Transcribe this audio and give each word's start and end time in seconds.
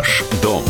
Ваш 0.00 0.24
дом. 0.42 0.64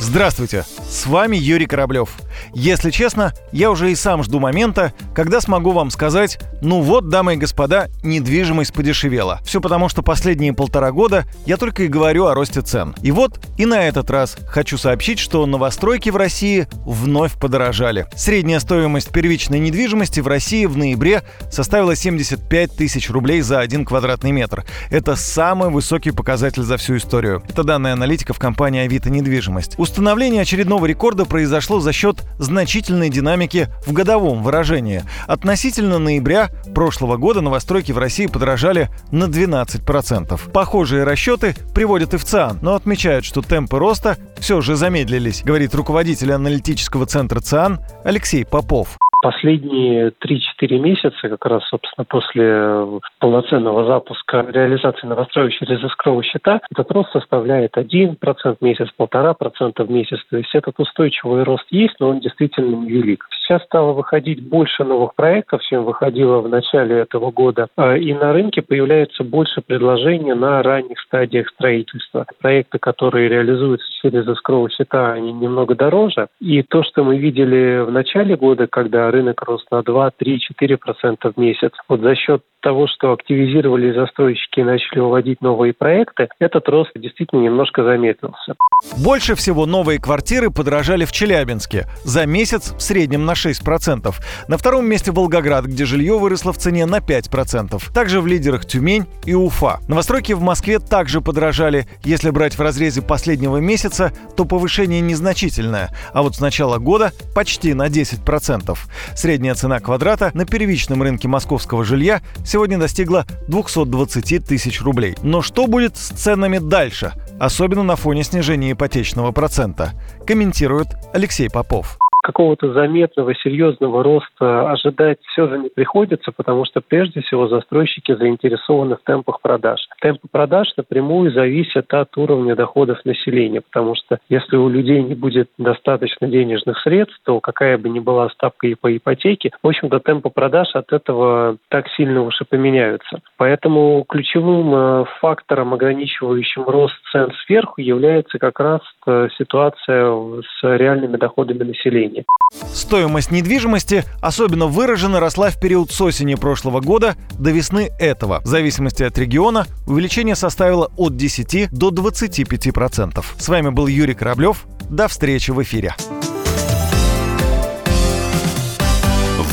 Здравствуйте, 0.00 0.64
с 0.90 1.06
вами 1.06 1.36
Юрий 1.36 1.66
Кораблев. 1.66 2.10
Если 2.52 2.90
честно, 2.90 3.32
я 3.52 3.70
уже 3.70 3.92
и 3.92 3.94
сам 3.94 4.24
жду 4.24 4.40
момента, 4.40 4.92
когда 5.14 5.40
смогу 5.40 5.70
вам 5.70 5.90
сказать, 5.90 6.40
ну 6.62 6.80
вот, 6.80 7.08
дамы 7.08 7.34
и 7.34 7.36
господа, 7.36 7.88
недвижимость 8.02 8.72
подешевела. 8.72 9.40
Все 9.44 9.60
потому, 9.60 9.88
что 9.88 10.02
последние 10.02 10.52
полтора 10.52 10.90
года 10.90 11.26
я 11.46 11.56
только 11.56 11.84
и 11.84 11.88
говорю 11.88 12.26
о 12.26 12.34
росте 12.34 12.60
цен. 12.60 12.94
И 13.02 13.12
вот 13.12 13.40
и 13.56 13.66
на 13.66 13.86
этот 13.86 14.10
раз 14.10 14.36
хочу 14.48 14.76
сообщить, 14.78 15.20
что 15.20 15.46
новостройки 15.46 16.10
в 16.10 16.16
России 16.16 16.66
вновь 16.84 17.38
подорожали. 17.38 18.06
Средняя 18.16 18.58
стоимость 18.58 19.10
первичной 19.10 19.60
недвижимости 19.60 20.18
в 20.18 20.26
России 20.26 20.66
в 20.66 20.76
ноябре 20.76 21.22
составила 21.52 21.94
75 21.94 22.74
тысяч 22.74 23.10
рублей 23.10 23.42
за 23.42 23.60
один 23.60 23.84
квадратный 23.84 24.32
метр. 24.32 24.64
Это 24.90 25.14
самый 25.14 25.70
высокий 25.70 26.10
показатель 26.10 26.64
за 26.64 26.76
всю 26.78 26.96
историю. 26.96 27.44
Это 27.48 27.62
данные 27.62 27.92
аналитиков 27.92 28.40
компании 28.40 28.80
Авито 28.80 29.08
недвижимость. 29.08 29.78
Установление 29.78 30.42
очередного 30.42 30.79
рекорда 30.86 31.24
произошло 31.24 31.80
за 31.80 31.92
счет 31.92 32.24
значительной 32.38 33.08
динамики 33.08 33.68
в 33.86 33.92
годовом 33.92 34.42
выражении. 34.42 35.04
Относительно 35.26 35.98
ноября 35.98 36.50
прошлого 36.74 37.16
года 37.16 37.40
новостройки 37.40 37.92
в 37.92 37.98
России 37.98 38.26
подорожали 38.26 38.90
на 39.10 39.24
12%. 39.24 40.50
Похожие 40.50 41.04
расчеты 41.04 41.54
приводят 41.74 42.14
и 42.14 42.16
в 42.16 42.24
ЦИАН, 42.24 42.58
но 42.62 42.74
отмечают, 42.74 43.24
что 43.24 43.42
темпы 43.42 43.78
роста 43.78 44.16
все 44.38 44.60
же 44.60 44.76
замедлились, 44.76 45.42
говорит 45.44 45.74
руководитель 45.74 46.32
аналитического 46.32 47.06
центра 47.06 47.40
ЦИАН 47.40 47.80
Алексей 48.04 48.44
Попов. 48.44 48.98
Последние 49.22 50.08
3-4 50.10 50.78
месяца, 50.78 51.28
как 51.28 51.44
раз, 51.46 51.64
собственно, 51.68 52.04
после 52.04 53.00
полноценного 53.18 53.84
запуска 53.84 54.46
реализации 54.48 55.06
новостроек 55.06 55.52
через 55.52 55.82
эскроу 55.84 56.22
счета, 56.22 56.60
этот 56.70 56.90
рост 56.90 57.12
составляет 57.12 57.76
1% 57.76 58.16
в 58.58 58.64
месяц, 58.64 58.88
1,5% 58.98 59.84
в 59.84 59.90
месяц. 59.90 60.18
То 60.30 60.38
есть 60.38 60.54
этот 60.54 60.78
устойчивый 60.78 61.42
рост 61.42 61.66
есть, 61.70 61.96
но 62.00 62.08
он 62.08 62.20
действительно 62.20 62.76
невелик. 62.76 63.26
Сейчас 63.42 63.62
стало 63.64 63.92
выходить 63.92 64.42
больше 64.42 64.84
новых 64.84 65.14
проектов, 65.14 65.62
чем 65.62 65.84
выходило 65.84 66.40
в 66.40 66.48
начале 66.48 66.98
этого 67.00 67.30
года. 67.30 67.68
А, 67.76 67.96
и 67.96 68.14
на 68.14 68.32
рынке 68.32 68.62
появляется 68.62 69.24
больше 69.24 69.60
предложений 69.60 70.34
на 70.34 70.62
ранних 70.62 70.98
стадиях 71.00 71.48
строительства. 71.48 72.26
Проекты, 72.40 72.78
которые 72.78 73.28
реализуются 73.28 73.86
через 74.02 74.26
эскроу 74.26 74.68
счета, 74.70 75.12
они 75.12 75.32
немного 75.32 75.74
дороже. 75.74 76.28
И 76.40 76.62
то, 76.62 76.82
что 76.82 77.04
мы 77.04 77.18
видели 77.18 77.84
в 77.84 77.90
начале 77.90 78.36
года, 78.36 78.66
когда 78.66 79.09
рынок 79.10 79.42
рос 79.42 79.64
на 79.70 79.82
2, 79.82 80.10
3, 80.10 80.40
4 80.40 80.76
процента 80.76 81.32
в 81.32 81.36
месяц. 81.36 81.72
Вот 81.88 82.00
за 82.00 82.14
счет 82.14 82.42
того, 82.60 82.86
что 82.86 83.12
активизировали 83.12 83.92
застройщики 83.92 84.60
и 84.60 84.64
начали 84.64 85.00
выводить 85.00 85.40
новые 85.40 85.72
проекты, 85.72 86.28
этот 86.38 86.68
рост 86.68 86.90
действительно 86.94 87.40
немножко 87.40 87.82
замедлился. 87.82 88.54
Больше 88.98 89.34
всего 89.34 89.66
новые 89.66 89.98
квартиры 89.98 90.50
подорожали 90.50 91.04
в 91.04 91.12
Челябинске. 91.12 91.86
За 92.04 92.26
месяц 92.26 92.72
в 92.72 92.80
среднем 92.80 93.24
на 93.26 93.32
6%. 93.32 94.14
На 94.48 94.58
втором 94.58 94.86
месте 94.86 95.12
Волгоград, 95.12 95.64
где 95.64 95.84
жилье 95.84 96.18
выросло 96.18 96.52
в 96.52 96.58
цене 96.58 96.86
на 96.86 96.98
5%. 96.98 97.92
Также 97.94 98.20
в 98.20 98.26
лидерах 98.26 98.66
Тюмень 98.66 99.06
и 99.24 99.34
Уфа. 99.34 99.80
Новостройки 99.88 100.32
в 100.32 100.42
Москве 100.42 100.78
также 100.78 101.20
подорожали. 101.20 101.86
Если 102.04 102.30
брать 102.30 102.56
в 102.56 102.60
разрезе 102.60 103.02
последнего 103.02 103.58
месяца, 103.58 104.12
то 104.36 104.44
повышение 104.44 105.00
незначительное. 105.00 105.90
А 106.12 106.22
вот 106.22 106.36
с 106.36 106.40
начала 106.40 106.78
года 106.78 107.12
почти 107.34 107.74
на 107.74 107.88
10%. 107.88 108.76
Средняя 109.14 109.54
цена 109.54 109.80
квадрата 109.80 110.30
на 110.34 110.44
первичном 110.44 111.02
рынке 111.02 111.28
московского 111.28 111.84
жилья 111.84 112.22
сегодня 112.44 112.78
достигла 112.78 113.26
220 113.48 114.44
тысяч 114.44 114.80
рублей. 114.82 115.16
Но 115.22 115.42
что 115.42 115.66
будет 115.66 115.96
с 115.96 116.08
ценами 116.10 116.58
дальше? 116.58 117.12
Особенно 117.38 117.82
на 117.82 117.96
фоне 117.96 118.24
снижения 118.24 118.72
ипотечного 118.72 119.32
процента, 119.32 119.92
комментирует 120.26 120.88
Алексей 121.12 121.48
Попов 121.48 121.98
какого-то 122.30 122.72
заметного, 122.72 123.34
серьезного 123.34 124.04
роста 124.04 124.70
ожидать 124.70 125.18
все 125.32 125.48
же 125.48 125.58
не 125.58 125.68
приходится, 125.68 126.30
потому 126.30 126.64
что 126.64 126.80
прежде 126.80 127.22
всего 127.22 127.48
застройщики 127.48 128.14
заинтересованы 128.14 128.94
в 128.94 129.02
темпах 129.02 129.40
продаж. 129.40 129.80
Темпы 130.00 130.28
продаж 130.30 130.72
напрямую 130.76 131.32
зависят 131.32 131.92
от 131.92 132.16
уровня 132.16 132.54
доходов 132.54 133.04
населения, 133.04 133.60
потому 133.60 133.96
что 133.96 134.18
если 134.28 134.56
у 134.56 134.68
людей 134.68 135.02
не 135.02 135.14
будет 135.14 135.48
достаточно 135.58 136.28
денежных 136.28 136.78
средств, 136.78 137.18
то 137.24 137.40
какая 137.40 137.76
бы 137.78 137.88
ни 137.88 137.98
была 137.98 138.28
ставка 138.28 138.68
и 138.68 138.76
по 138.76 138.96
ипотеке, 138.96 139.50
в 139.60 139.66
общем-то 139.66 139.98
темпы 139.98 140.30
продаж 140.30 140.68
от 140.74 140.92
этого 140.92 141.56
так 141.68 141.88
сильно 141.96 142.22
уж 142.22 142.40
и 142.40 142.44
поменяются. 142.44 143.20
Поэтому 143.38 144.04
ключевым 144.08 144.72
э, 144.72 145.04
фактором, 145.20 145.74
ограничивающим 145.74 146.62
рост 146.62 146.94
цен 147.10 147.32
сверху, 147.44 147.80
является 147.80 148.38
как 148.38 148.60
раз 148.60 148.82
э, 149.06 149.28
ситуация 149.36 150.12
с 150.42 150.62
реальными 150.62 151.16
доходами 151.16 151.64
населения 151.64 152.19
рынке. 152.20 152.74
Стоимость 152.74 153.30
недвижимости 153.30 154.04
особенно 154.20 154.66
выраженно 154.66 155.20
росла 155.20 155.50
в 155.50 155.60
период 155.60 155.90
с 155.90 156.00
осени 156.00 156.34
прошлого 156.34 156.80
года 156.80 157.16
до 157.38 157.50
весны 157.50 157.90
этого. 157.98 158.40
В 158.40 158.46
зависимости 158.46 159.02
от 159.02 159.16
региона 159.18 159.66
увеличение 159.86 160.36
составило 160.36 160.90
от 160.96 161.16
10 161.16 161.70
до 161.70 161.90
25%. 161.90 163.24
С 163.38 163.48
вами 163.48 163.70
был 163.70 163.86
Юрий 163.86 164.14
Кораблев. 164.14 164.64
До 164.88 165.08
встречи 165.08 165.50
в 165.50 165.62
эфире. 165.62 165.94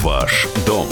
Ваш 0.03 0.47
дом 0.65 0.87